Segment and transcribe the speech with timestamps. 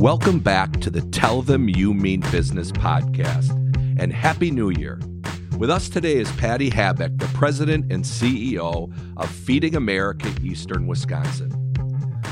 [0.00, 3.50] Welcome back to the Tell Them You Mean Business podcast
[4.00, 4.98] and Happy New Year.
[5.58, 11.52] With us today is Patty Habeck, the president and CEO of Feeding America Eastern Wisconsin.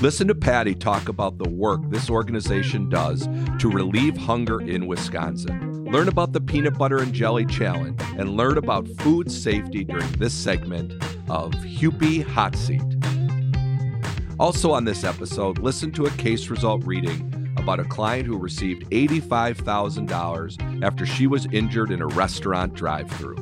[0.01, 3.29] Listen to Patty talk about the work this organization does
[3.59, 5.85] to relieve hunger in Wisconsin.
[5.85, 10.33] Learn about the Peanut Butter and Jelly Challenge and learn about food safety during this
[10.33, 10.95] segment
[11.29, 12.81] of Hupy Hot Seat.
[14.41, 18.89] Also, on this episode, listen to a case result reading about a client who received
[18.91, 23.37] $85,000 after she was injured in a restaurant drive through.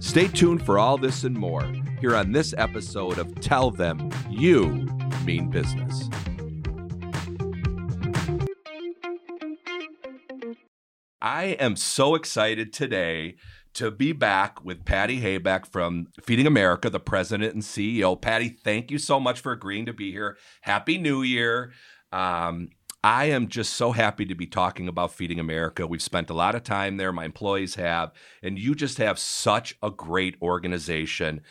[0.00, 1.64] Stay tuned for all this and more
[2.00, 4.86] here on this episode of Tell Them You
[5.24, 6.08] Mean Business.
[11.20, 13.36] I am so excited today
[13.74, 18.20] to be back with Patty Habeck from Feeding America, the president and CEO.
[18.20, 20.36] Patty, thank you so much for agreeing to be here.
[20.62, 21.72] Happy New Year.
[22.12, 22.68] Um,
[23.06, 25.86] I am just so happy to be talking about Feeding America.
[25.86, 28.10] We've spent a lot of time there, my employees have,
[28.42, 31.42] and you just have such a great organization.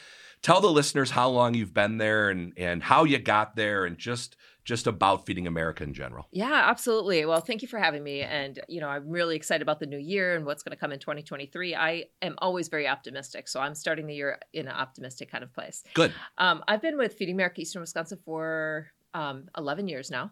[0.42, 3.98] Tell the listeners how long you've been there and, and how you got there and
[3.98, 4.36] just
[4.66, 6.28] just about feeding America in general.
[6.32, 7.24] Yeah, absolutely.
[7.24, 8.22] Well, thank you for having me.
[8.22, 10.92] And, you know, I'm really excited about the new year and what's going to come
[10.92, 11.76] in 2023.
[11.76, 13.48] I am always very optimistic.
[13.48, 15.84] So I'm starting the year in an optimistic kind of place.
[15.94, 16.12] Good.
[16.40, 20.32] Um, I've been with Feeding America Eastern Wisconsin for um, 11 years now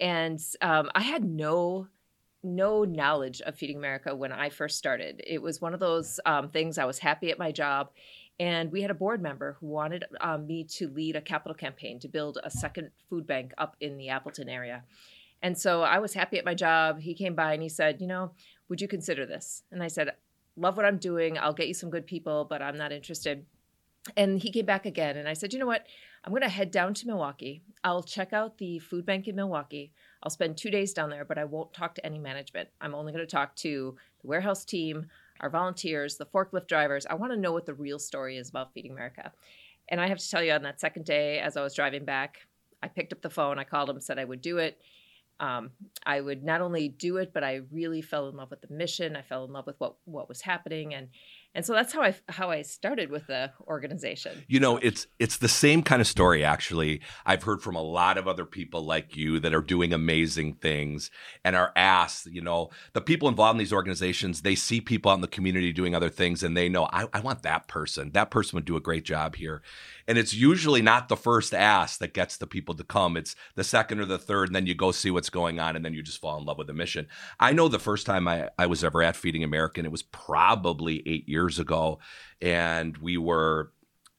[0.00, 1.88] and um, I had no
[2.42, 5.22] no knowledge of Feeding America when I first started.
[5.24, 6.76] It was one of those um, things.
[6.76, 7.90] I was happy at my job,
[8.40, 12.00] and we had a board member who wanted um, me to lead a capital campaign
[12.00, 14.82] to build a second food bank up in the Appleton area.
[15.42, 17.00] And so I was happy at my job.
[17.00, 18.32] He came by and he said, "You know,
[18.68, 20.12] would you consider this?" And I said,
[20.56, 21.38] "Love what I'm doing.
[21.38, 23.46] I'll get you some good people, but I'm not interested."
[24.16, 25.86] And he came back again, and I said, "You know what?
[26.24, 27.62] I'm going to head down to Milwaukee.
[27.82, 29.92] I'll check out the food bank in Milwaukee.
[30.22, 32.68] I'll spend two days down there, but I won't talk to any management.
[32.80, 35.06] I'm only going to talk to the warehouse team,
[35.40, 37.06] our volunteers, the forklift drivers.
[37.06, 39.32] I want to know what the real story is about Feeding America.
[39.88, 42.46] And I have to tell you, on that second day, as I was driving back,
[42.82, 43.58] I picked up the phone.
[43.58, 44.80] I called him, said I would do it.
[45.40, 45.70] Um,
[46.06, 49.16] I would not only do it, but I really fell in love with the mission.
[49.16, 51.08] I fell in love with what what was happening, and
[51.54, 54.44] and so that's how I how I started with the organization.
[54.48, 57.02] You know, it's it's the same kind of story actually.
[57.26, 61.10] I've heard from a lot of other people like you that are doing amazing things
[61.44, 65.16] and are asked, you know, the people involved in these organizations, they see people out
[65.16, 68.12] in the community doing other things and they know I, I want that person.
[68.12, 69.62] That person would do a great job here.
[70.08, 73.16] And it's usually not the first ask that gets the people to come.
[73.16, 75.84] It's the second or the third, and then you go see what's going on, and
[75.84, 77.06] then you just fall in love with the mission.
[77.38, 81.02] I know the first time I, I was ever at Feeding American, it was probably
[81.06, 81.98] eight years ago,
[82.40, 83.72] and we were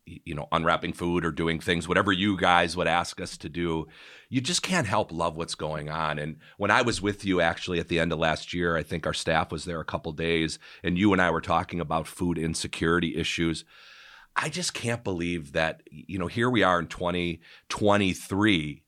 [0.05, 3.87] you know unwrapping food or doing things whatever you guys would ask us to do
[4.29, 6.19] you just can't help love what's going on.
[6.19, 9.05] And when i was with you actually at the end of last year i think
[9.05, 12.37] our staff was there a couple days and you and i were talking about food
[12.37, 13.63] insecurity issues.
[14.35, 18.83] I just can't believe that, you know, here we are in 2023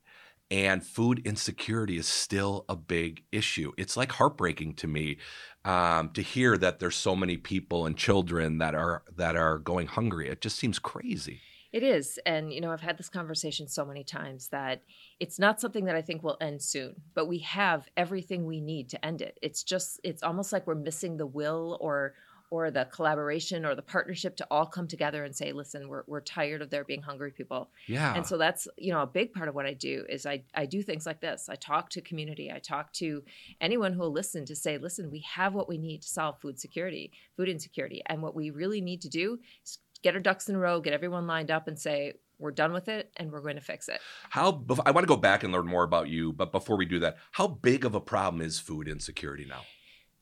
[0.51, 3.71] and food insecurity is still a big issue.
[3.77, 5.17] It's like heartbreaking to me
[5.65, 9.87] um, to hear that there's so many people and children that are that are going
[9.87, 10.29] hungry.
[10.29, 11.41] It just seems crazy.
[11.73, 12.17] It is.
[12.25, 14.83] And, you know, I've had this conversation so many times that
[15.19, 18.87] it's not something that I think will end soon, but we have everything we need
[18.91, 19.37] to end it.
[19.41, 22.13] It's just, it's almost like we're missing the will or,
[22.49, 26.21] or the collaboration or the partnership to all come together and say listen we're, we're
[26.21, 27.69] tired of there being hungry people.
[27.87, 28.15] Yeah.
[28.15, 30.65] and so that's you know a big part of what i do is i i
[30.65, 31.49] do things like this.
[31.49, 32.51] I talk to community.
[32.51, 33.23] I talk to
[33.61, 36.59] anyone who will listen to say listen we have what we need to solve food
[36.59, 38.01] security food insecurity.
[38.05, 40.93] And what we really need to do is get our ducks in a row get
[40.93, 43.99] everyone lined up and say we're done with it and we're going to fix it.
[44.29, 46.99] How I want to go back and learn more about you, but before we do
[46.99, 49.61] that, how big of a problem is food insecurity now?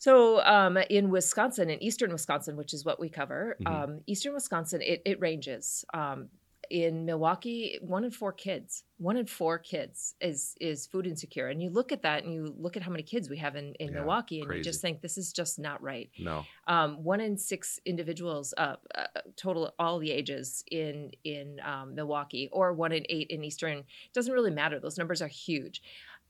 [0.03, 3.73] So um, in Wisconsin, in eastern Wisconsin, which is what we cover, mm-hmm.
[3.73, 5.85] um, eastern Wisconsin, it, it ranges.
[5.93, 6.27] Um,
[6.69, 11.47] in Milwaukee, one in four kids, one in four kids is is food insecure.
[11.47, 13.75] And you look at that, and you look at how many kids we have in,
[13.79, 14.57] in yeah, Milwaukee, and crazy.
[14.57, 16.09] you just think this is just not right.
[16.19, 16.44] No.
[16.67, 19.06] Um, one in six individuals, uh, uh,
[19.38, 23.83] total all the ages in in um, Milwaukee, or one in eight in Eastern.
[24.13, 24.79] Doesn't really matter.
[24.79, 25.81] Those numbers are huge.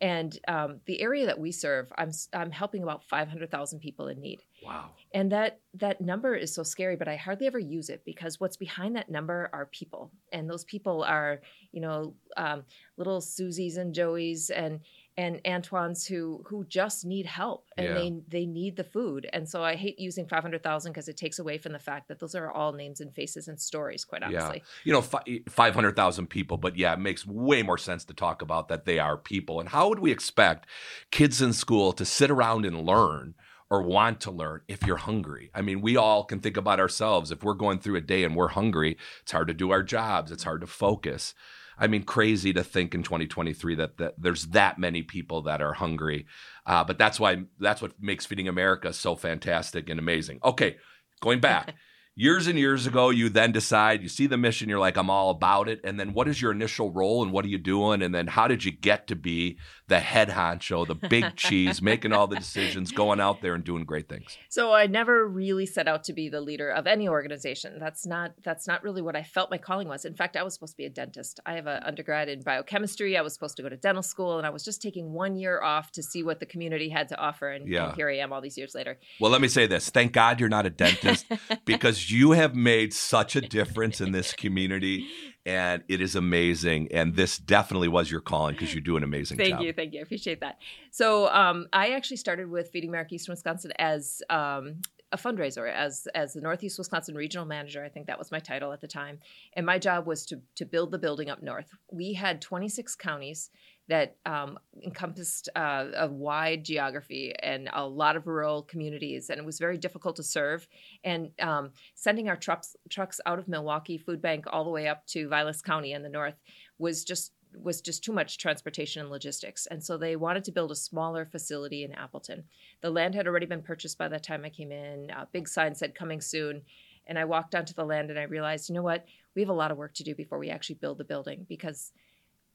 [0.03, 4.41] And um, the area that we serve, I'm I'm helping about 500,000 people in need.
[4.61, 4.89] Wow.
[5.13, 8.57] And that that number is so scary, but I hardly ever use it because what's
[8.57, 11.39] behind that number are people, and those people are
[11.71, 12.63] you know um,
[12.97, 14.81] little Susies and Joeys and
[15.15, 17.93] and Antoine's who who just need help and Yeah.
[17.93, 19.29] they they need the food.
[19.31, 22.33] And so I hate using 500,000 because it takes away from the fact that those
[22.35, 24.57] are all names and faces and stories quite honestly.
[24.63, 24.81] Yeah.
[24.83, 28.67] you know, fi- 500,000 people, but yeah, it makes way more sense to talk about
[28.69, 29.59] that they are people.
[29.59, 30.67] And how would we expect
[31.11, 33.35] kids in school to sit around and learn
[33.69, 35.51] or want to learn if you're hungry?
[35.53, 37.31] I mean, we all can think about ourselves.
[37.31, 40.31] If we're going through a day and we're hungry, it's hard to do our jobs,
[40.31, 41.33] it's hard to focus.
[41.77, 45.73] I mean, crazy to think in 2023 that, that there's that many people that are
[45.73, 46.25] hungry.
[46.65, 50.39] Uh, but that's why that's what makes Feeding America so fantastic and amazing.
[50.43, 50.77] Okay,
[51.21, 51.75] going back
[52.15, 55.31] years and years ago you then decide you see the mission you're like i'm all
[55.31, 58.13] about it and then what is your initial role and what are you doing and
[58.13, 59.57] then how did you get to be
[59.87, 63.83] the head honcho the big cheese making all the decisions going out there and doing
[63.83, 67.79] great things So I never really set out to be the leader of any organization.
[67.79, 70.05] That's not that's not really what I felt my calling was.
[70.05, 71.39] In fact, I was supposed to be a dentist.
[71.45, 73.17] I have an undergrad in biochemistry.
[73.17, 75.61] I was supposed to go to dental school, and I was just taking one year
[75.61, 77.49] off to see what the community had to offer.
[77.49, 77.87] And, Yeah.
[77.87, 78.99] and here I am, all these years later.
[79.19, 81.25] well let me say this thank god you're not a dentist
[81.65, 85.07] because you have made such a difference in this community
[85.45, 89.37] and it is amazing and this definitely was your calling because you do an amazing
[89.37, 89.99] Thank job Thank you, thank you.
[89.99, 90.57] I appreciate that.
[90.91, 94.81] So um, I actually started with Feeding America Eastern Wisconsin as um,
[95.13, 97.85] a fundraiser, as as the Northeast Wisconsin Regional Manager.
[97.85, 99.19] I think that was my title at the time,
[99.53, 101.69] and my job was to to build the building up north.
[101.91, 103.51] We had 26 counties
[103.89, 109.45] that um, encompassed uh, a wide geography and a lot of rural communities, and it
[109.45, 110.67] was very difficult to serve.
[111.03, 115.05] And um, sending our trucks trucks out of Milwaukee Food Bank all the way up
[115.07, 116.35] to Vilas County in the north
[116.77, 119.67] was just was just too much transportation and logistics.
[119.67, 122.43] And so they wanted to build a smaller facility in Appleton.
[122.81, 125.09] The land had already been purchased by the time I came in.
[125.11, 126.63] A big sign said coming soon.
[127.05, 129.05] And I walked onto the land and I realized, you know what?
[129.35, 131.91] We have a lot of work to do before we actually build the building because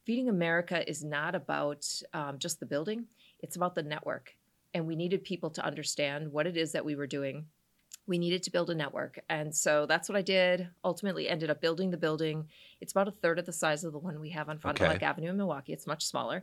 [0.08, 3.04] Feeding America is not about um, just the building,
[3.40, 4.34] it's about the network.
[4.72, 7.44] And we needed people to understand what it is that we were doing.
[8.06, 9.18] We needed to build a network.
[9.28, 10.66] And so that's what I did.
[10.82, 12.48] Ultimately, ended up building the building.
[12.80, 14.84] It's about a third of the size of the one we have on Fond du.
[14.84, 15.74] Lac Avenue in Milwaukee.
[15.74, 16.42] It's much smaller.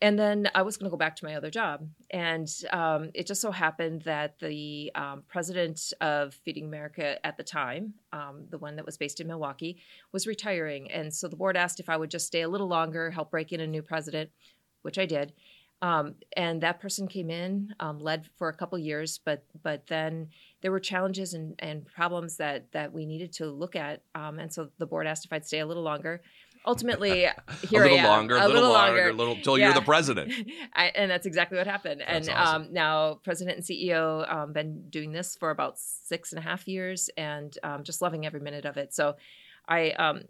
[0.00, 1.88] And then I was going to go back to my other job.
[2.10, 7.42] And um, it just so happened that the um, president of Feeding America at the
[7.42, 9.78] time, um, the one that was based in Milwaukee,
[10.12, 10.90] was retiring.
[10.92, 13.52] And so the board asked if I would just stay a little longer, help break
[13.52, 14.30] in a new president,
[14.82, 15.32] which I did.
[15.80, 20.28] Um, and that person came in, um, led for a couple years, but but then
[20.60, 24.02] there were challenges and, and problems that that we needed to look at.
[24.14, 26.20] Um, and so the board asked if I'd stay a little longer.
[26.66, 27.26] Ultimately,
[27.68, 30.32] here a little I am, longer a, little, longer, a little till you're the president
[30.74, 32.00] I, and that's exactly what happened.
[32.00, 32.62] That's and awesome.
[32.62, 36.68] um, now, president and CEO, um, been doing this for about six and a half
[36.68, 38.94] years, and um, just loving every minute of it.
[38.94, 39.16] So,
[39.68, 40.22] I um,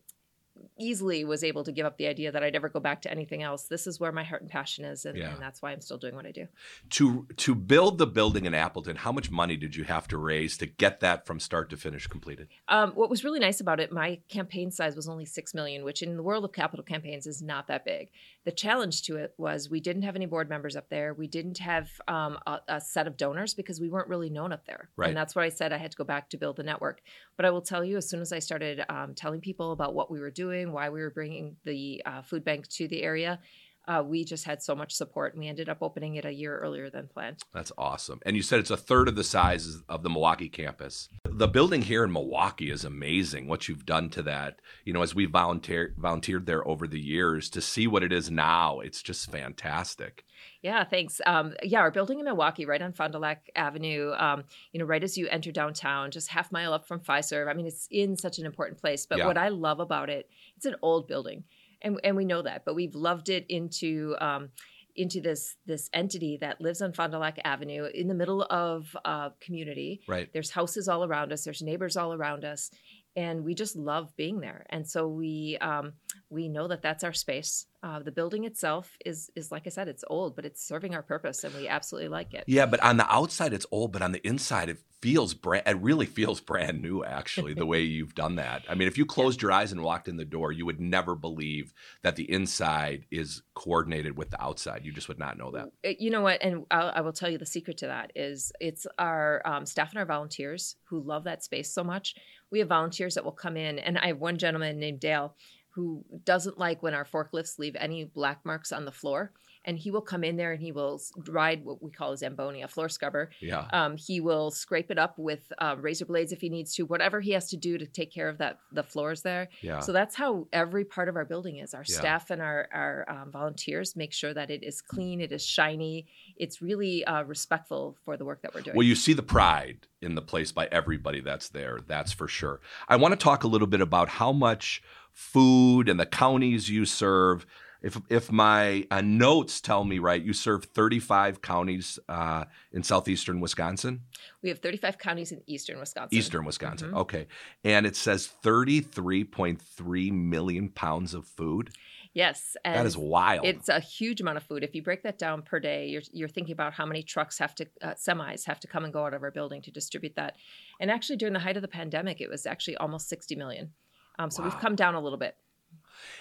[0.78, 3.42] easily was able to give up the idea that I'd ever go back to anything
[3.42, 3.64] else.
[3.64, 5.32] This is where my heart and passion is, and, Yeah.
[5.32, 6.48] and that's why I'm still doing what I do.
[6.90, 10.56] to to build the building in Appleton, how much money did you have to raise
[10.58, 12.48] to get that from start to finish completed?
[12.68, 16.02] Um, what was really nice about it, my campaign size was only six million, which
[16.02, 18.10] in the world of capital campaigns is not that big.
[18.44, 21.12] The challenge to it was we didn't have any board members up there.
[21.12, 24.64] We didn't have um, a, a set of donors because we weren't really known up
[24.66, 25.08] there, Right.
[25.08, 27.00] and that's why I said I had to go back to build the network.
[27.36, 30.10] But I will tell you, as soon as I started um, telling people about what
[30.10, 33.40] we were doing, why we were bringing the uh, food bank to the area.
[33.88, 36.58] Uh, we just had so much support, and we ended up opening it a year
[36.58, 37.38] earlier than planned.
[37.54, 38.20] That's awesome.
[38.26, 41.08] And you said it's a third of the size of the Milwaukee campus.
[41.24, 43.48] The building here in Milwaukee is amazing.
[43.48, 47.48] What you've done to that, you know, as we volunteer volunteered there over the years
[47.50, 50.24] to see what it is now, it's just fantastic.
[50.60, 51.20] Yeah, thanks.
[51.24, 54.84] Um, yeah, our building in Milwaukee, right on Fond du Lac Avenue, um, you know,
[54.86, 57.48] right as you enter downtown, just half mile up from Fiserv.
[57.48, 59.06] I mean, it's in such an important place.
[59.06, 59.26] But Yeah.
[59.26, 61.44] what I love about it, it's an old building,
[61.82, 64.16] and and we know that, but we've loved it into.
[64.20, 64.50] Um,
[64.98, 68.96] into this this entity that lives on Fond du Lac Avenue in the middle of
[69.04, 70.00] uh, community.
[70.08, 70.28] Right.
[70.32, 71.44] There's houses all around us.
[71.44, 72.70] There's neighbors all around us,
[73.16, 74.66] and we just love being there.
[74.70, 75.94] And so we um,
[76.30, 77.66] we know that that's our space.
[77.82, 81.02] Uh, the building itself is is like I said, it's old, but it's serving our
[81.02, 82.44] purpose, and we absolutely like it.
[82.46, 85.80] Yeah, but on the outside it's old, but on the inside it feels brand it
[85.80, 88.64] really feels brand new actually the way you've done that.
[88.68, 91.14] I mean, if you closed your eyes and walked in the door, you would never
[91.14, 94.84] believe that the inside is coordinated with the outside.
[94.84, 96.00] You just would not know that.
[96.00, 96.42] You know what?
[96.42, 99.90] And I'll, I will tell you the secret to that is it's our um, staff
[99.90, 102.16] and our volunteers who love that space so much.
[102.50, 105.36] We have volunteers that will come in, and I have one gentleman named Dale
[105.70, 109.32] who doesn't like when our forklifts leave any black marks on the floor
[109.64, 112.62] and he will come in there and he will ride what we call a zamboni,
[112.62, 113.30] a floor scrubber.
[113.40, 113.66] Yeah.
[113.72, 117.20] Um, he will scrape it up with uh, razor blades if he needs to, whatever
[117.20, 119.48] he has to do to take care of that the floors there.
[119.60, 119.80] Yeah.
[119.80, 121.74] So that's how every part of our building is.
[121.74, 121.96] Our Yeah.
[121.98, 126.06] staff and our our um, volunteers make sure that it is clean, it is shiny,
[126.36, 128.76] it's really uh, respectful for the work that we're doing.
[128.76, 131.80] Well, you see the pride in the place by everybody that's there.
[131.86, 132.60] That's for sure.
[132.88, 136.84] I want to talk a little bit about how much food and the counties you
[136.84, 137.46] serve.
[137.80, 143.40] If if my uh, notes tell me right, you serve 35 counties uh, in southeastern
[143.40, 144.00] Wisconsin,
[144.42, 146.18] we have 35 counties in eastern Wisconsin.
[146.18, 146.90] eastern Wisconsin.
[146.90, 146.96] Mhm.
[146.98, 147.26] Okay,
[147.62, 151.70] and it says 33.3 million pounds of food.
[152.14, 153.44] Yes, and that is wild.
[153.46, 154.64] It's a huge amount of food.
[154.64, 157.54] If you break that down per day, you're, you're thinking about how many trucks have
[157.56, 160.34] to, uh, semis have to come and go out of our building to distribute that.
[160.80, 163.72] And actually, during the height of the pandemic, it was actually almost 60 million.
[164.18, 164.48] Um, so Wow.
[164.48, 165.36] we've come down a little bit.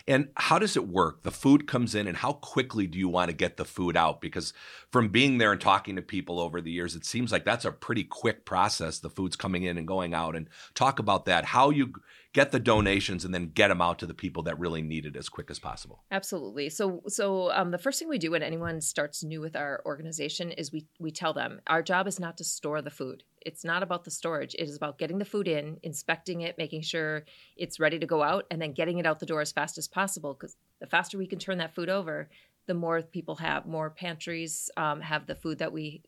[0.08, 1.24] And how does it work?
[1.24, 4.22] The food comes in, and how quickly do you want to get the food out?
[4.22, 4.54] Because
[4.92, 7.72] from being there and talking to people over the years, it seems like that's a
[7.72, 9.00] pretty quick process.
[9.00, 10.36] The food's coming in and going out.
[10.36, 11.94] And talk about that, how you
[12.34, 15.16] get the donations and then get them out to the people that really need it
[15.16, 16.04] as quick as possible.
[16.12, 16.70] Absolutely.
[16.70, 20.52] So, so um, the first thing we do when anyone starts new with our organization
[20.52, 23.24] is we we tell them our job is not to store the food.
[23.46, 24.56] It's not about the storage.
[24.56, 27.24] It is about getting the food in, inspecting it, making sure
[27.56, 29.88] it's ready to go out, and then getting it out the door as fast as
[29.88, 30.34] possible.
[30.34, 32.30] Because the faster we can turn that food over,
[32.68, 36.04] the more people have, more pantries um, have the food that we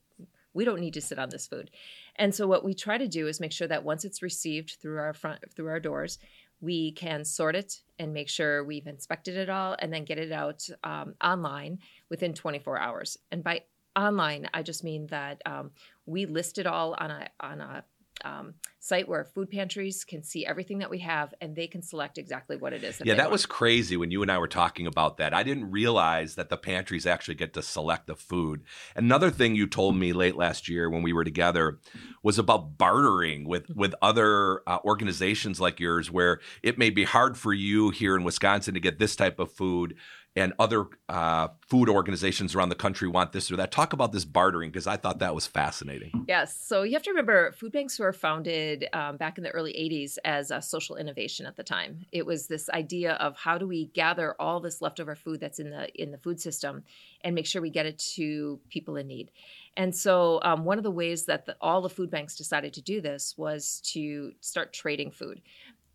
[0.53, 1.71] we don't need to sit on this food.
[2.15, 4.97] And so what we try to do is make sure that once it's received through
[4.97, 6.19] our front through our doors,
[6.61, 10.31] we can sort it and make sure we've inspected it all and then get it
[10.31, 11.79] out um, online
[12.09, 13.17] within 24 hours.
[13.31, 13.63] And by
[13.95, 15.71] online, I just mean that um,
[16.05, 17.83] we list it all on a on a
[18.25, 22.17] um, site where food pantries can see everything that we have and they can select
[22.17, 22.97] exactly what it is.
[22.97, 23.31] That yeah, that want.
[23.33, 25.33] was crazy when you and I were talking about that.
[25.33, 28.63] I didn't realize that the pantries actually get to select the food.
[28.95, 31.79] Another thing you told me late last year when we were together
[32.23, 37.37] was about bartering with with other uh, organizations like yours, where it may be hard
[37.37, 39.95] for you here in Wisconsin to get this type of food.
[40.35, 43.71] And other uh, food organizations around the country want this or that.
[43.71, 46.25] Talk about this bartering because I thought that was fascinating.
[46.27, 46.57] Yes.
[46.63, 50.17] So you have to remember, food banks were founded um, back in the early 80s
[50.23, 52.05] as a social innovation at the time.
[52.11, 55.71] It was this idea of how do we gather all this leftover food that's in
[55.71, 56.83] the in the food system
[57.21, 59.31] and make sure we get it to people in need.
[59.75, 62.81] And so um, one of the ways that the, all the food banks decided to
[62.81, 65.41] do this was to start trading food.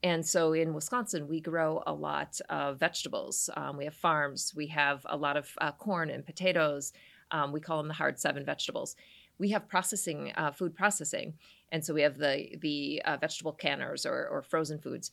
[0.04, 3.48] And so in Wisconsin, we grow a lot of vegetables.
[3.56, 4.52] Um, we have farms.
[4.54, 6.92] We have a lot of uh, corn and potatoes.
[7.30, 8.96] Um, we call them the hard seven vegetables.
[9.38, 11.32] We have processing, uh, food processing,
[11.72, 15.10] and so we have the the uh, vegetable canners or, or frozen foods.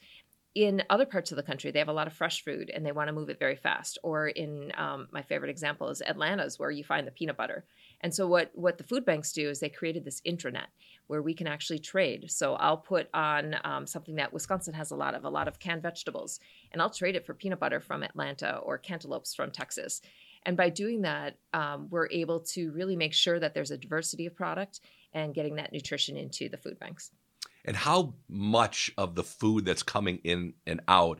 [0.53, 2.91] In other parts of the country, they have a lot of fresh food and they
[2.91, 3.97] want to move it very fast.
[4.03, 7.63] Or in um, my favorite example is Atlanta's, where you find the peanut butter.
[8.01, 10.67] And so what what the food banks do is they created this intranet
[11.07, 12.31] where we can actually trade.
[12.31, 15.59] So I'll put on um, something that Wisconsin has a lot of, a lot of
[15.59, 16.39] canned vegetables,
[16.71, 20.01] and I'll trade it for peanut butter from Atlanta or cantaloupes from Texas.
[20.45, 24.25] And by doing that, um, we're able to really make sure that there's a diversity
[24.25, 24.79] of product
[25.13, 27.11] and getting that nutrition into the food banks.
[27.65, 31.19] and how much of the food that's coming in and out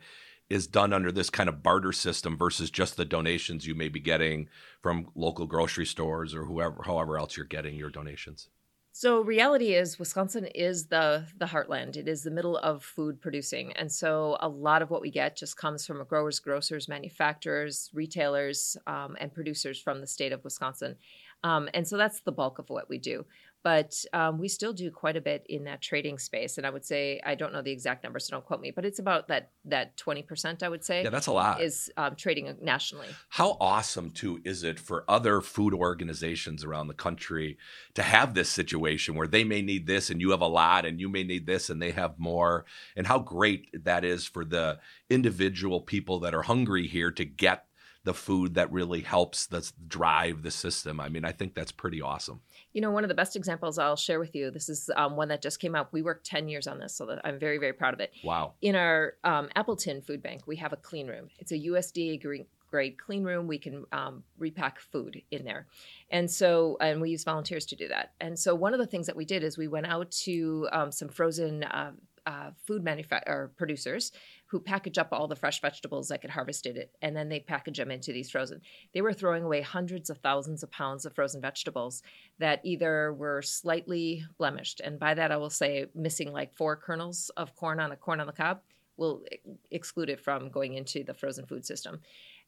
[0.50, 4.00] is done under this kind of barter system versus just the donations you may be
[4.00, 4.50] getting
[4.82, 8.50] from local grocery stores or whoever however else you're getting your donations
[8.93, 11.95] So reality is Wisconsin is the the heartland.
[11.95, 13.71] It is the middle of food producing.
[13.74, 18.75] And so a lot of what we get just comes from growers, grocers, manufacturers, retailers,
[18.88, 20.98] um, and producers from the state of Wisconsin.
[21.43, 23.25] Um, and so that's the bulk of what we do.
[23.63, 26.58] But um, we still do quite a bit in that trading space.
[26.58, 28.86] And I would say I don't know the exact number, so don't quote me, but
[28.86, 30.63] it's about that that twenty percent.
[30.63, 33.08] I would say yeah that's a lot is um, trading nationally.
[33.30, 37.58] how awesome too is it for other food organizations around the country
[37.94, 41.00] to have this situation where they may need this and you have a lot and
[41.00, 42.65] you may need this and they have more
[42.96, 47.65] and how great that is for the individual people that are hungry here to get
[48.03, 52.01] the food that really helps that's drive the system i mean i think that's pretty
[52.01, 52.41] awesome
[52.74, 54.51] You know, one of the best examples I'll share with you.
[54.51, 55.92] This is um, one that just came out.
[55.92, 58.12] We worked ten years on this, so I'm very, very proud of it.
[58.24, 61.30] wow In our um, Appleton Food Bank, we have a clean room.
[61.40, 63.48] It's a USDA green, grade clean room.
[63.48, 65.68] We can um, repack food in there,
[66.10, 68.13] and so and we use volunteers to do that.
[68.20, 70.92] And so one of the things that we did is we went out to um,
[70.92, 71.92] some frozen uh,
[72.25, 74.12] uh, food manufa- or producers
[74.48, 77.78] who package up all the fresh vegetables that get harvested it, and then they package
[77.78, 78.62] them into these frozen.
[78.94, 82.04] They were throwing away hundreds of thousands of pounds of frozen vegetables
[82.40, 87.32] that either were slightly blemished, and by that I will say missing like four kernels
[87.38, 88.62] of corn on a corn on the cob
[88.98, 89.24] we'll
[89.72, 92.00] exclude it from going into the frozen food system.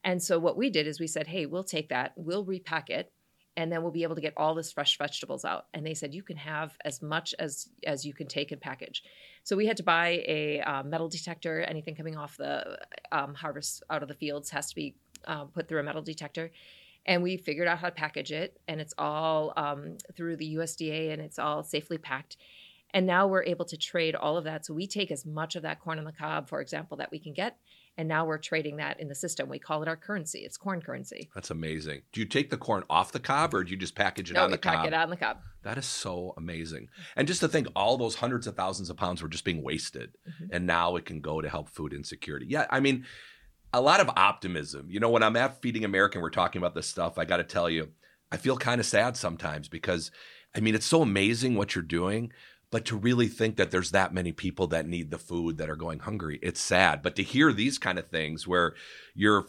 [0.04, 3.10] And so what we did is we said, hey, we'll take that, we'll repack it,
[3.56, 5.66] and then we'll be able to get all this fresh vegetables out.
[5.72, 9.02] And they said you can have as much as as you can take and package.
[9.44, 11.60] So we had to buy a uh, metal detector.
[11.60, 12.78] Anything coming off the
[13.12, 14.96] um, harvest out of the fields has to be
[15.26, 16.50] um, put through a metal detector.
[17.06, 21.12] And we figured out how to package it, and it's all um, through the USDA,
[21.12, 22.38] and it's all safely packed.
[22.94, 24.64] And now we're able to trade all of that.
[24.64, 27.18] So we take as much of that corn on the cob, for example, that we
[27.18, 27.58] can get,
[27.96, 29.48] and now we're trading that in the system.
[29.48, 30.40] We call it our currency.
[30.40, 31.30] It's corn currency.
[31.34, 32.02] That's amazing.
[32.12, 34.44] Do you take the corn off the cob, or do you just package it no,
[34.44, 34.86] on the we pack cob?
[34.86, 35.38] it on the cob.
[35.62, 36.88] That is so amazing.
[37.16, 40.16] And just to think, all those hundreds of thousands of pounds were just being wasted,
[40.28, 40.48] Mhm.
[40.52, 42.46] and now it can go to help food insecurity.
[42.48, 43.06] Yeah, I mean,
[43.72, 44.86] a lot of optimism.
[44.90, 47.38] You know, when I'm at Feeding America and we're talking about this stuff, I got
[47.38, 47.88] to tell you,
[48.30, 50.10] I feel kind of sad sometimes because,
[50.54, 52.32] I mean, it's so amazing what you're doing.
[52.74, 55.76] But to really think that there's that many people that need the food that are
[55.76, 57.02] going hungry, it's sad.
[57.02, 58.74] But to hear these kind of things where
[59.14, 59.46] you're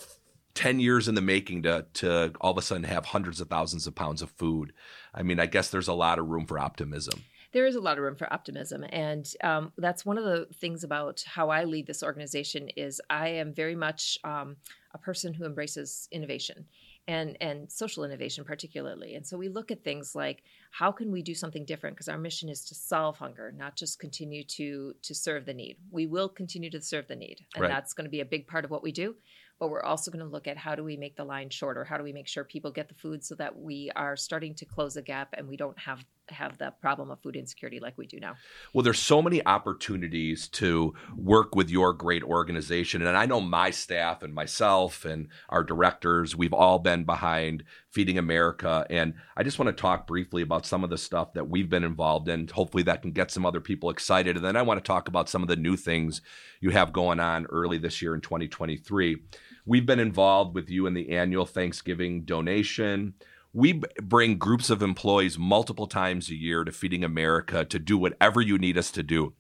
[0.54, 3.88] 10 years in the making to, to all of a sudden have hundreds of thousands
[3.88, 4.74] of pounds of food,
[5.12, 7.24] I mean, I guess there's a lot of room for optimism.
[7.52, 10.84] there is a lot of room for optimism and um, that's one of the things
[10.84, 14.58] about how i lead this organization is i am very much um,
[14.94, 16.66] a person who embraces innovation
[17.08, 19.16] and and social innovation particularly.
[19.16, 21.96] And so we look at things like how can we do something different?
[21.96, 25.78] Because our mission is to solve hunger not just continue to to serve the need.
[25.92, 27.70] We will continue to serve the need and Right.
[27.70, 29.16] that's going to be a big part of what we do.
[29.60, 31.86] But we're also going to look at how do we make the line shorter?
[31.86, 34.66] How do we make sure people get the food so that we are starting to
[34.66, 38.08] close the gap and we don't have have the problem of food insecurity like we
[38.08, 38.36] do now
[38.74, 43.06] Well, there's so many opportunities to work with your great organization.
[43.06, 48.18] And I know my staff and myself and our directors, we've all been behind Feeding
[48.18, 48.86] America.
[48.90, 51.84] And I just want to talk briefly about some of the stuff that we've been
[51.84, 52.48] involved in.
[52.48, 54.36] Hopefully, that can get some other people excited.
[54.36, 56.22] And then I want to talk about some of the new things
[56.60, 59.18] you have going on early this year in 2023.
[59.66, 63.16] We've been involved with you in the annual Thanksgiving donation.
[63.56, 68.42] We bring groups of employees multiple times a year to Feeding America to do whatever
[68.42, 69.34] you need us to do.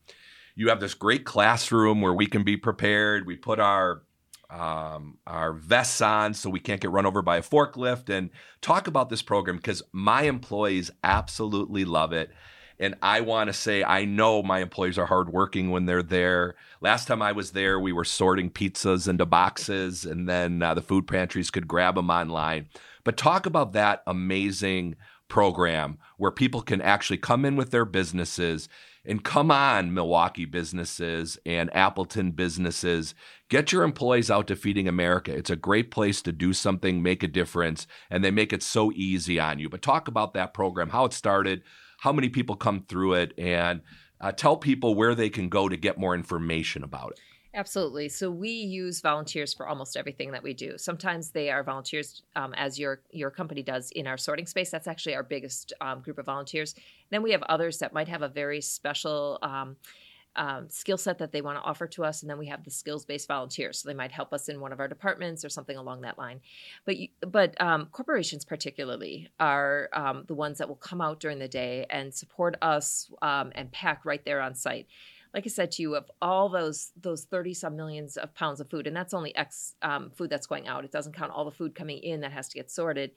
[0.55, 3.27] You have this great classroom where we can be prepared.
[3.27, 4.03] We put our
[4.50, 8.29] um, our vests on so we can't get run over by a forklift and
[8.62, 12.29] talk about this program because my employees absolutely love it.
[12.79, 16.55] And I want to say, I know my employees are hardworking when they're there.
[16.79, 20.81] Last time I was there, we were sorting pizzas into boxes, and then uh, the
[20.81, 22.67] food pantries could grab them online.
[23.05, 24.95] But talk about that amazing
[25.29, 28.68] program where people can actually come in with their businesses
[29.07, 33.13] and come on, Milwaukee businesses and Appleton businesses.
[33.50, 35.31] Get your employees out to Feeding America.
[35.35, 38.91] It's a great place to do something, make a difference, and they make it so
[38.94, 39.70] easy on you.
[39.70, 41.61] But talk about that program, how it started,
[42.00, 43.81] how many people come through it, and
[44.20, 47.20] uh, tell people where they can go to get more information about it.
[47.55, 48.09] Absolutely.
[48.09, 50.77] So we use volunteers for almost everything that we do.
[50.77, 54.70] Sometimes they are volunteers, um, as your your company does in our sorting space.
[54.70, 56.75] That's actually our biggest um, group of volunteers.
[57.11, 59.39] Then we have others that might have a very special.
[59.41, 59.77] Um,
[60.37, 62.70] um, skill set that they want to offer to us, and then we have the
[62.70, 63.79] skills based volunteers.
[63.79, 66.41] So they might help us in one of our departments or something along that line.
[66.83, 71.39] But you, but um, corporations particularly are um, the ones that will come out during
[71.39, 74.87] the day and support us um, and pack right there on site
[75.35, 78.69] like I said to you, of all those those thirty some millions of pounds of
[78.69, 80.85] food, and that's only X um, food that's going out.
[80.85, 83.11] It doesn't count all the food coming in that has to get sorted.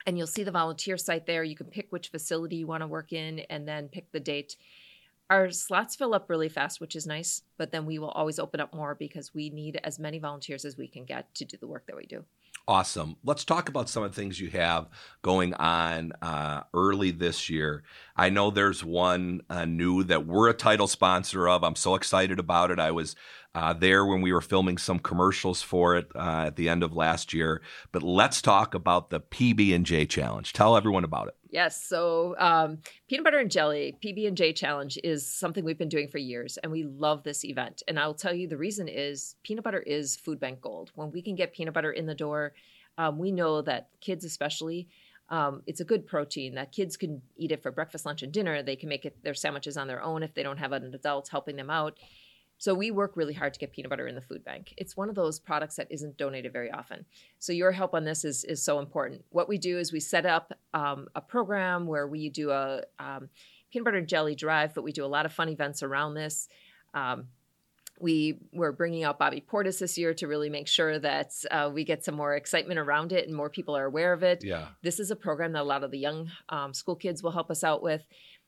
[0.08, 1.44] And you'll see the volunteer site there.
[1.44, 4.56] You can pick which facility you want to work in and then pick the date.
[5.32, 8.60] Our slots fill up really fast, which is nice, but then we will always open
[8.60, 11.68] up more because we need as many volunteers as we can get to do the
[11.68, 12.26] work that we do.
[12.68, 13.16] Awesome.
[13.24, 14.90] Let's talk about some of the things you have
[15.22, 17.84] going on uh, early this year.
[18.18, 21.64] I know there's one uh, new that we're a title sponsor of.
[21.64, 22.78] I'm so excited about it.
[22.78, 23.16] I was
[23.56, 26.94] uh, there when we were filming some commercials for it uh, at the end of
[26.94, 27.62] last year.
[27.94, 30.52] But let's talk about the PB and J challenge.
[30.52, 31.36] Tell everyone about it.
[31.52, 31.84] Yes.
[31.86, 32.78] So, um,
[33.10, 36.58] peanut butter and jelly PB and J challenge is something we've been doing for years,
[36.58, 37.84] and we love this event.
[37.90, 40.92] And I'll tell you the reason is peanut butter is food bank gold.
[40.96, 42.54] When we can get peanut butter in the door,
[42.98, 44.88] um, we know that kids, especially.
[45.28, 48.64] Um, it's a good protein that kids can eat it for breakfast, lunch, and dinner.
[48.64, 51.30] They can make it their sandwiches on their own if they don't have an adult
[51.30, 51.98] helping them out.
[52.62, 54.76] So we work really hard to get peanut butter in the food bank.
[54.78, 57.06] It's one of those products that isn't donated very often.
[57.40, 59.26] So your help on this is is so important.
[59.32, 63.30] What we do is we set up um, a program where we do a um,
[63.72, 66.50] peanut butter and jelly drive, but we do a lot of fun events around this.
[66.94, 67.30] Um,
[68.00, 71.84] we were bringing out Bobby Portis this year to really make sure that uh, we
[71.84, 74.44] get some more excitement around it and more people are aware of it.
[74.44, 74.68] Yeah.
[74.84, 77.50] This is a program that a lot of the young um, school kids will help
[77.50, 78.04] us out with.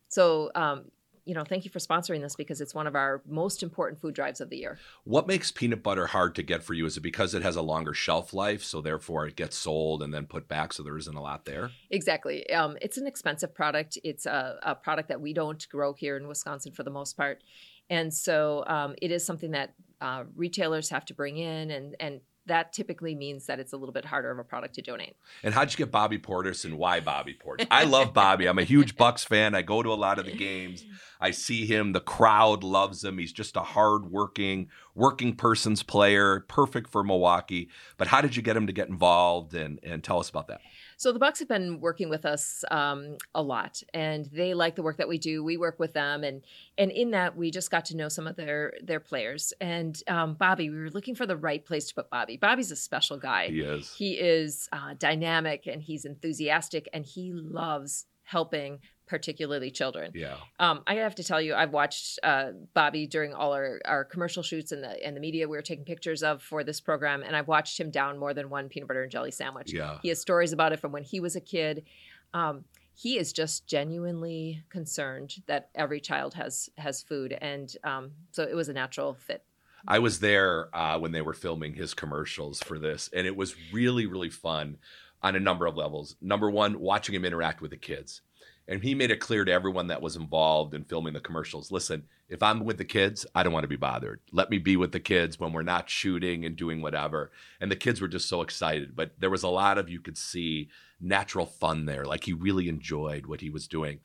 [0.10, 0.92] So um,
[1.26, 4.14] you know, thank you for sponsoring this because it's one of our most important food
[4.14, 4.78] drives of the year.
[5.04, 6.86] What makes peanut butter hard to get for you?
[6.86, 10.14] Is it because it has a longer shelf life, so therefore it gets sold and
[10.14, 11.72] then put back, so there isn't a lot there?
[11.90, 12.50] Exactly.
[12.50, 13.98] Um, it's an expensive product.
[14.04, 17.44] It's a, a, product that we don't grow here in Wisconsin for the most part,
[17.90, 22.20] and so um, it is something that uh, retailers have to bring in and and
[22.46, 25.16] that typically means that it's a little bit harder of a product to donate.
[25.44, 27.68] And how'd you get Bobby Portis and why Bobby Portis?
[27.72, 28.48] I love Bobby.
[28.48, 29.56] I'm a huge Bucks fan.
[29.56, 30.86] I go to a lot of the games.
[31.22, 31.94] I see him.
[31.94, 33.18] The crowd loves him.
[33.18, 37.70] He's just a hard-working, working person's player, perfect for Milwaukee.
[37.98, 39.54] But how did you get him to get involved?
[39.54, 40.60] And and tell us about that.
[41.04, 44.84] So the Bucks have been working with us um, a lot, and they like the
[44.84, 45.44] work that we do.
[45.44, 46.42] We work with them, and
[46.78, 49.52] and in that we just got to know some of their their players.
[49.60, 52.38] And um, Bobby, we were looking for the right place to put Bobby.
[52.38, 53.50] Bobby's a special guy.
[53.50, 53.94] He is.
[53.94, 60.12] He is uh, dynamic, and he's enthusiastic, and he loves helping particularly children.
[60.14, 60.38] Yeah.
[60.60, 64.44] Um, I have to tell you, I've watched uh, Bobby during all our, our commercial
[64.44, 67.36] shoots and the and the media we were taking pictures of for this program, and
[67.36, 69.74] I've watched him down more than one peanut butter and jelly sandwich.
[69.74, 69.98] Yeah.
[70.02, 71.84] He has stories about it from when he was a kid.
[72.34, 78.44] Um, he is just genuinely concerned that every child has has food, and um, so
[78.44, 79.44] it was a natural fit.
[79.88, 83.56] I was there uh, when they were filming his commercials for this, and it was
[83.74, 84.78] really, really fun
[85.22, 86.16] on a number of levels.
[86.22, 88.22] Number one, watching him interact with the kids.
[88.68, 92.04] And he made it clear to everyone that was involved in filming the commercials listen,
[92.30, 94.22] if I'm with the kids, I don't want to be bothered.
[94.32, 97.32] Let me be with the kids when we're not shooting and doing whatever.
[97.60, 98.96] And the kids were just so excited.
[98.96, 100.70] But there was a lot of, you could see
[101.02, 102.06] natural fun there.
[102.06, 104.00] Like he really enjoyed what he was doing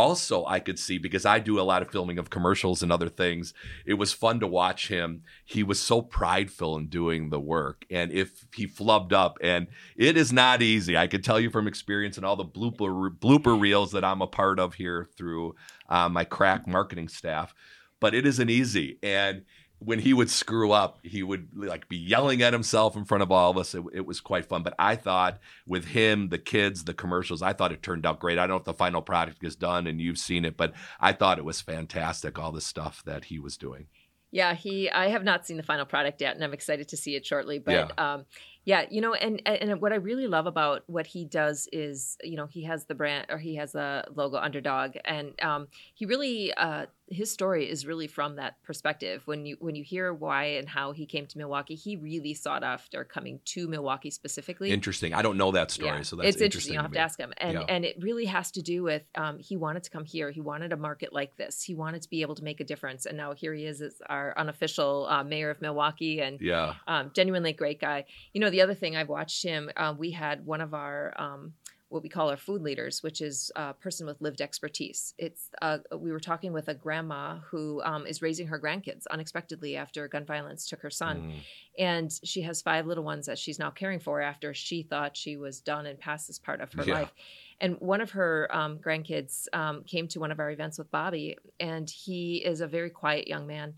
[0.00, 3.10] also I could see because I do a lot of filming of commercials and other
[3.10, 3.52] things.
[3.84, 5.22] It was fun to watch him.
[5.44, 7.84] He was so prideful in doing the work.
[7.90, 11.68] And if he flubbed up, and it is not easy, I can tell you from
[11.68, 15.54] experience and all the blooper blooper reels that I'm a part of here through
[15.90, 17.54] uh, my crack marketing staff.
[18.00, 18.98] But it isn't easy.
[19.02, 19.44] And
[19.82, 23.32] when he would screw up, he would like be yelling at himself in front of
[23.32, 23.74] all of us.
[23.74, 24.62] It, it, was quite fun.
[24.62, 28.38] But I thought with him, the kids, the commercials, I thought it turned out great.
[28.38, 31.12] I don't know if the final product is done and you've seen it, but I
[31.12, 32.38] thought it was fantastic.
[32.38, 33.86] All the stuff that he was doing.
[34.32, 34.88] Yeah, he.
[34.88, 37.58] I have not seen the final product yet, and I'm excited to see it shortly.
[37.58, 38.12] But yeah.
[38.12, 38.26] um,
[38.64, 42.36] yeah, you know, and and what I really love about what he does is, you
[42.36, 46.54] know, he has the brand or he has the logo underdog, and um, he really
[46.54, 49.22] uh, his story is really from that perspective.
[49.24, 52.62] When you when you hear why and how he came to Milwaukee, he really sought
[52.62, 54.70] after coming to Milwaukee specifically.
[54.70, 55.14] Interesting.
[55.14, 56.02] I don't know that story, yeah.
[56.02, 56.44] so that's it's interesting.
[56.44, 56.74] interesting.
[56.74, 57.64] You'll have to ask him, and yeah.
[57.68, 60.30] and it really has to do with um, he wanted to come here.
[60.30, 61.62] He wanted a market like this.
[61.62, 63.94] He wanted to be able to make a difference, and now here he is as
[64.06, 68.04] our unofficial uh, mayor of Milwaukee, and yeah, um, genuinely great guy.
[68.34, 71.14] You know know, the other thing I've watched him, uh, we had one of our
[71.16, 71.54] um,
[71.90, 75.12] what we call our food leaders, which is a person with lived expertise.
[75.18, 79.76] It's uh, we were talking with a grandma who um, is raising her grandkids unexpectedly
[79.76, 81.40] after gun violence took her son, mm.
[81.78, 85.36] and she has five little ones that she's now caring for after she thought she
[85.36, 86.94] was done and past this part of her yeah.
[86.94, 87.12] life.
[87.60, 91.36] And one of her um, grandkids um, came to one of our events with Bobby,
[91.58, 93.74] and he is a very quiet young man.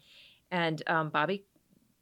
[0.50, 1.44] And um, Bobby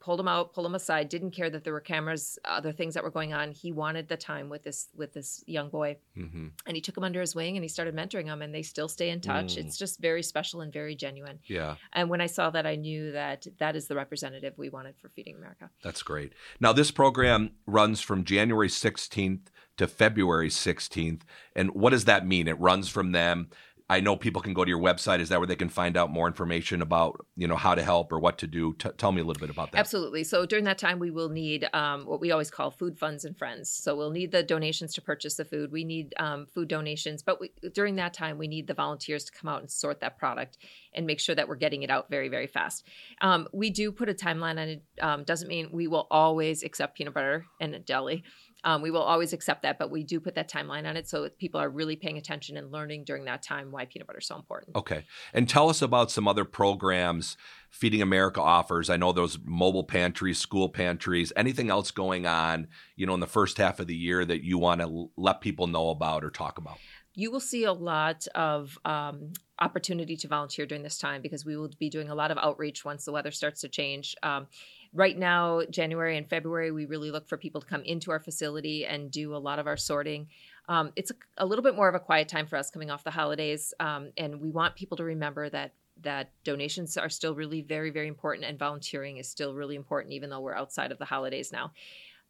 [0.01, 3.03] pulled him out, pulled him aside, didn't care that there were cameras, other things that
[3.03, 3.51] were going on.
[3.51, 6.47] He wanted the time with this with this young boy, mm-hmm.
[6.65, 8.89] and he took him under his wing and he started mentoring him, and they still
[8.89, 9.55] stay in touch.
[9.55, 9.59] Mm.
[9.59, 11.39] It's just very special and very genuine.
[11.45, 11.75] Yeah.
[11.93, 15.07] And when I saw that, I knew that that is the representative we wanted for
[15.09, 15.69] Feeding America.
[15.83, 16.33] That's great.
[16.59, 21.21] Now this program runs from January 16th to February 16th,
[21.55, 22.47] and what does that mean?
[22.47, 23.49] It runs from them
[23.91, 25.19] I know people can go to your website.
[25.19, 28.13] Is that where they can find out more information about you know how to help
[28.13, 28.73] or what to do?
[28.79, 29.79] T- tell me a little bit about that.
[29.79, 30.23] Absolutely.
[30.23, 33.37] So during that time, we will need um, what we always call food funds and
[33.37, 33.69] friends.
[33.69, 35.73] So we'll need the donations to purchase the food.
[35.73, 39.33] We need um, food donations, but we, during that time, we need the volunteers to
[39.33, 40.57] come out and sort that product
[40.93, 42.87] and make sure that we're getting it out very very fast.
[43.19, 44.83] Um, we do put a timeline on it.
[45.01, 48.23] Um, doesn't mean we will always accept peanut butter and deli.
[48.63, 51.27] Um, we will always accept that, but we do put that timeline on it so
[51.29, 54.35] people are really paying attention and learning during that time why peanut butter is so
[54.35, 54.75] important.
[54.75, 55.05] Okay.
[55.33, 57.37] And tell us about some other programs
[57.71, 58.89] Feeding America offers.
[58.89, 63.27] I know those mobile pantries, school pantries, anything else going on, you know, in the
[63.27, 66.57] first half of the year that you want to let people know about or talk
[66.57, 66.79] about?
[67.15, 71.55] You will see a lot of um, opportunity to volunteer during this time because we
[71.55, 74.17] will be doing a lot of outreach once the weather starts to change.
[74.21, 74.47] Um,
[74.93, 78.85] right now, January and February, we really look for people to come into our facility
[78.85, 80.27] and do a lot of our sorting.
[80.67, 83.03] Um, it's a, a, little bit more of a quiet time for us coming off
[83.03, 85.73] the holidays, um, and we want people to remember that
[86.03, 90.29] that donations are still really very very important, and volunteering is still really important, even
[90.29, 91.71] though we're outside of the holidays now.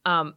[0.05, 0.35] Um,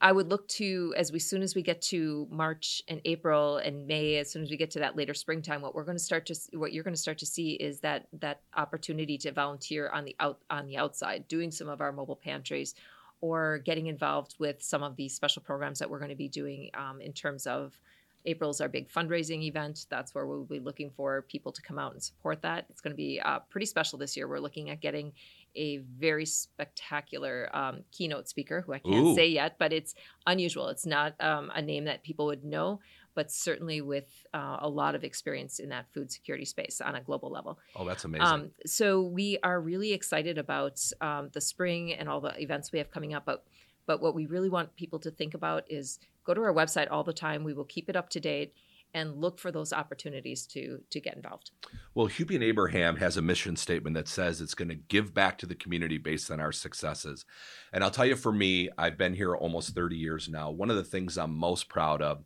[0.00, 3.86] I would look to as we soon as we get to March and April and
[3.86, 6.26] May, as soon as we get to that later springtime, what we're going to start
[6.26, 10.04] to what you're going to start to see is that that opportunity to volunteer on
[10.04, 12.76] the out on the outside, doing some of our mobile pantries,
[13.20, 16.70] or getting involved with some of these special programs that we're going to be doing
[16.74, 17.76] um, in terms of
[18.24, 19.86] April's our big fundraising event.
[19.88, 22.66] That's where we'll be looking for people to come out and support that.
[22.68, 24.28] It's going to be uh, pretty special this year.
[24.28, 25.12] We're looking at getting
[25.54, 29.14] a very spectacular um, keynote speaker who I can't Ooh.
[29.14, 29.94] say yet, but it's
[30.26, 30.68] unusual.
[30.68, 32.80] It's not um, a name that people would know,
[33.14, 37.00] but certainly with uh, a lot of experience in that food security space on a
[37.00, 37.58] global level.
[37.76, 38.26] Oh, that's amazing.
[38.26, 42.78] Um, so we are really excited about um, the spring and all the events we
[42.78, 43.24] have coming up.
[43.24, 43.44] But
[43.86, 47.02] but what we really want people to think about is go to our website all
[47.02, 47.42] the time.
[47.42, 48.52] We will keep it up to date
[48.94, 51.50] and look for those opportunities to to get involved.
[51.94, 55.46] Well, and Abraham has a mission statement that says it's going to give back to
[55.46, 57.24] the community based on our successes.
[57.72, 60.50] And I'll tell you for me, I've been here almost 30 years now.
[60.50, 62.24] One of the things I'm most proud of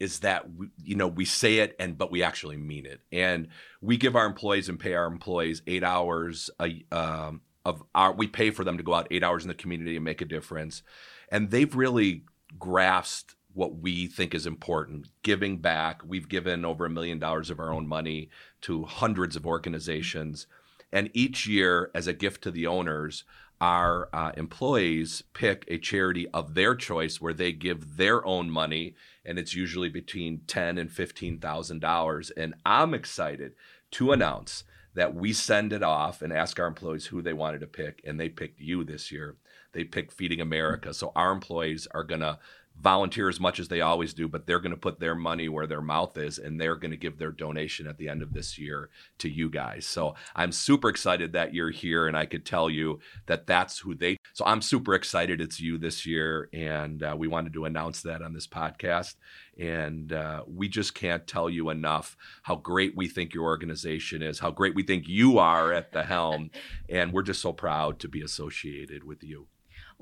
[0.00, 3.00] is that we, you know we say it and but we actually mean it.
[3.12, 3.48] And
[3.80, 8.26] we give our employees and pay our employees 8 hours a um, of our we
[8.26, 10.82] pay for them to go out 8 hours in the community and make a difference.
[11.30, 12.24] And they've really
[12.58, 15.08] grasped what we think is important.
[15.22, 18.30] Giving back we've given over a million dollars of our own money
[18.62, 20.46] to hundreds of organizations.
[20.92, 23.24] And each year as a gift to the owners
[23.62, 28.96] our uh, employees pick a charity of their choice where they give their own money
[29.24, 32.30] and it's usually between 10 and 15 thousand dollars.
[32.30, 33.52] And i'm excited
[33.92, 37.68] to announce that we send it off and ask our employees who they wanted to
[37.68, 39.36] pick and they picked you this year.
[39.72, 40.92] They picked feeding america.
[40.92, 42.40] So our employees are going to
[42.82, 45.68] volunteer as much as they always do, but they're going to put their money where
[45.68, 48.58] their mouth is and they're going to give their donation at the end of this
[48.58, 49.86] year to you guys.
[49.86, 53.94] So I'm super excited that you're here and I could tell you that that's who
[53.94, 54.16] they.
[54.32, 56.48] So I'm super excited it's you this year.
[56.52, 59.14] And uh, we wanted to announce that on this podcast.
[59.56, 64.40] And uh, we just can't tell you enough how great we think your organization is,
[64.40, 66.50] how great we think you are at the helm.
[66.88, 69.46] and we're just so proud to be associated with you.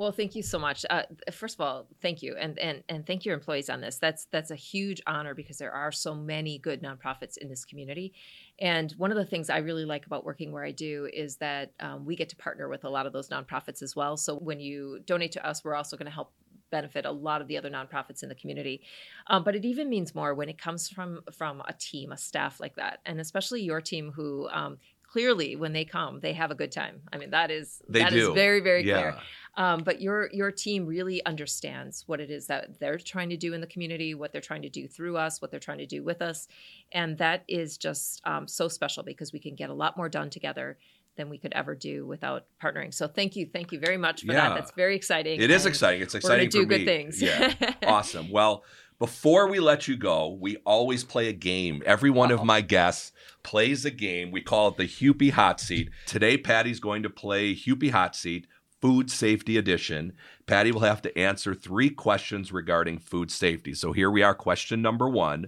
[0.01, 0.87] Well, thank you so much.
[0.89, 3.99] Uh, first of all, thank you, and and and thank your employees on this.
[3.99, 8.15] That's that's a huge honor because there are so many good nonprofits in this community,
[8.59, 11.73] and one of the things I really like about working where I do is that
[11.81, 14.17] um, we get to partner with a lot of those nonprofits as well.
[14.17, 16.33] So when you donate to us, we're also going to help
[16.71, 18.81] benefit a lot of the other nonprofits in the community.
[19.27, 22.59] Um, but it even means more when it comes from from a team, a staff
[22.59, 24.79] like that, and especially your team who um,
[25.11, 28.13] clearly when they come they have a good time i mean that is they that
[28.13, 28.95] is very very yeah.
[28.95, 29.17] clear
[29.57, 33.53] um, but your your team really understands what it is that they're trying to do
[33.53, 36.05] in the community what they're trying to do through us what they're trying to do
[36.05, 36.47] with us
[36.93, 40.31] and that is just um, so special because we can get a lot more done
[40.31, 40.79] together
[41.17, 42.95] than we could ever do without partnering.
[42.95, 44.49] So thank you, thank you very much for yeah.
[44.49, 44.55] that.
[44.55, 45.41] That's very exciting.
[45.41, 46.01] It is exciting.
[46.01, 46.47] It's exciting.
[46.47, 47.21] We're do good things.
[47.21, 47.53] Yeah,
[47.87, 48.31] awesome.
[48.31, 48.65] Well,
[49.01, 51.83] before we let you go, we always play a game.
[51.87, 52.39] Every one Uh-oh.
[52.41, 54.31] of my guests plays a game.
[54.31, 55.89] We call it the Hupy Hot Seat.
[56.07, 58.47] Today, Patty's going to play Hupy Hot Seat,
[58.83, 60.13] Food Safety Edition.
[60.47, 63.73] Patty will have to answer three questions regarding food safety.
[63.73, 65.47] So here we are, question number one.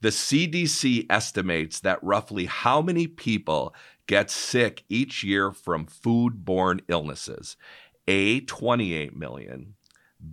[0.00, 3.74] The CDC estimates that roughly how many people
[4.06, 7.58] get sick each year from foodborne illnesses?
[8.06, 9.74] A, 28 million,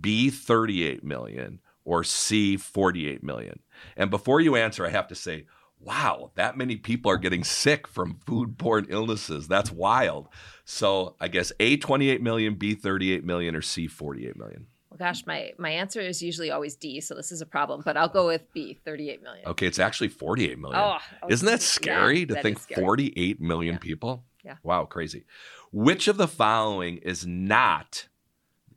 [0.00, 3.60] B, 38 million, or C, 48 million?
[3.96, 5.46] And before you answer, I have to say,
[5.80, 9.48] wow, that many people are getting sick from foodborne illnesses.
[9.48, 10.28] That's wild.
[10.64, 14.66] So I guess A, 28 million, B, 38 million, or C, 48 million.
[14.90, 17.82] Well, gosh, my my answer is usually always D, so this is a problem.
[17.84, 19.46] But I'll go with B, 38 million.
[19.48, 20.80] Okay, it's actually 48 million.
[20.80, 22.82] Oh, Isn't that scary yeah, to that think scary.
[22.82, 23.78] 48 million Yeah.
[23.78, 24.24] people?
[24.44, 24.56] Yeah.
[24.62, 25.24] Wow, crazy.
[25.72, 28.06] Which of the following is not,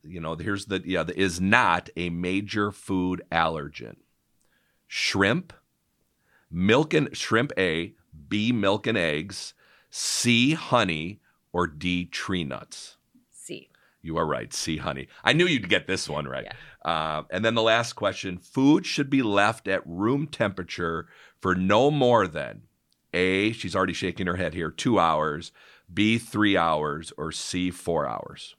[0.03, 3.97] you know, here's the, yeah, the, is not a major food allergen?
[4.87, 5.53] Shrimp,
[6.49, 7.93] milk and shrimp A,
[8.27, 9.53] B, milk and eggs,
[9.89, 11.19] C, honey,
[11.51, 12.97] or D, tree nuts?
[13.31, 13.69] C.
[14.01, 14.53] You are right.
[14.53, 15.07] C, honey.
[15.23, 16.47] I knew you'd get this one right.
[16.83, 21.07] Uh, and then the last question food should be left at room temperature
[21.41, 22.63] for no more than
[23.13, 25.51] A, she's already shaking her head here, two hours,
[25.91, 28.55] B, three hours, or C, four hours.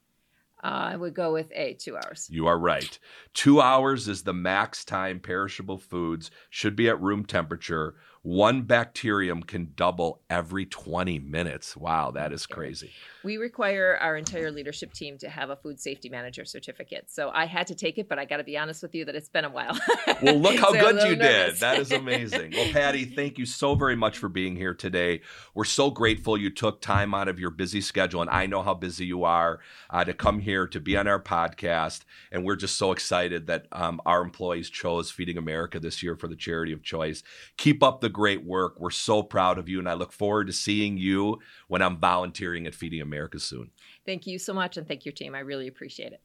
[0.63, 2.27] Uh, I would go with A, two hours.
[2.29, 2.99] You are right.
[3.33, 7.95] Two hours is the max time perishable foods should be at room temperature.
[8.23, 11.75] One bacterium can double every 20 minutes.
[11.75, 12.91] Wow, that is crazy.
[13.23, 17.05] We require our entire leadership team to have a food safety manager certificate.
[17.09, 19.15] So I had to take it, but I got to be honest with you that
[19.15, 19.77] it's been a while.
[20.21, 21.53] Well, look how So good you nervous.
[21.53, 21.59] did.
[21.61, 22.51] That is amazing.
[22.55, 25.21] Well, Patty, thank you so very much for being here today.
[25.55, 28.75] We're so grateful you took time out of your busy schedule, and I know how
[28.75, 32.01] busy you are uh, to come here to be on our podcast.
[32.31, 36.27] And we're just so excited that um, our employees chose Feeding America this year for
[36.27, 37.23] the charity of choice.
[37.57, 38.79] Keep up the great work.
[38.79, 42.67] We're so proud of you, and I look forward to seeing you when I'm volunteering
[42.67, 43.71] at Feeding America soon.
[44.05, 45.35] thank you so much, and thank your team.
[45.35, 46.21] I really appreciate it.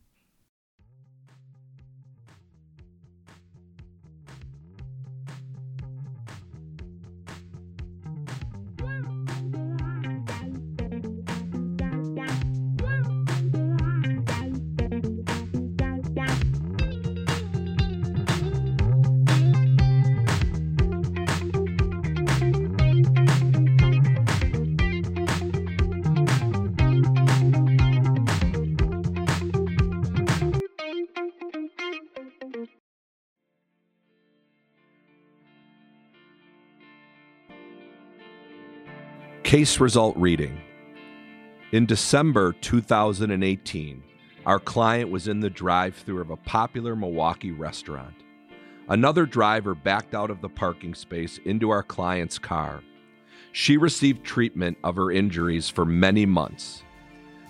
[39.56, 40.60] Case result reading.
[41.72, 44.02] In December 2018,
[44.44, 48.16] our client was in the drive through of a popular Milwaukee restaurant.
[48.90, 52.82] Another driver backed out of the parking space into our client's car.
[53.52, 56.82] She received treatment of her injuries for many months.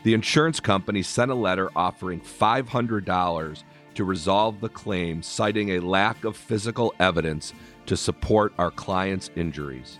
[0.05, 3.65] The insurance company sent a letter offering $500
[3.95, 7.53] to resolve the claim, citing a lack of physical evidence
[7.87, 9.99] to support our client's injuries.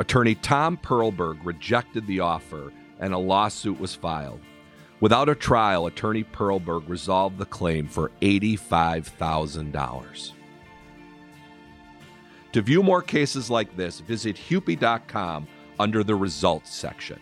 [0.00, 4.40] Attorney Tom Perlberg rejected the offer and a lawsuit was filed.
[5.00, 10.32] Without a trial, Attorney Perlberg resolved the claim for $85,000.
[12.52, 15.46] To view more cases like this, visit Hupy.com
[15.78, 17.20] under the results section.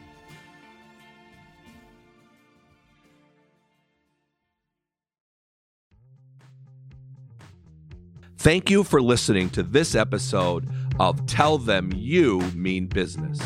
[8.39, 13.41] Thank you for listening to this episode of Tell Them You Mean Business.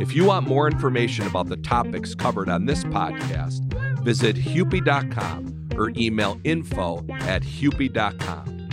[0.00, 3.60] If you want more information about the topics covered on this podcast,
[4.02, 8.68] visit Hupy.com or email info at Hupy.com.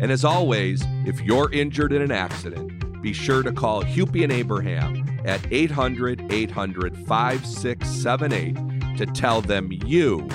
[0.00, 4.32] And as always, if you're injured in an accident, be sure to call Hupy and
[4.32, 10.28] Abraham at 800 800 5678 to tell them you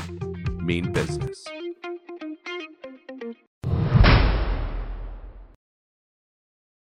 [0.61, 1.45] mean business.